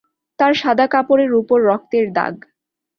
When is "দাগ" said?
2.13-2.35